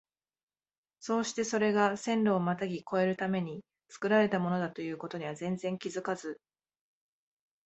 [0.99, 6.41] そうしてそれが線路をまたぎ越えるために造られたものだという事には全然気づかず、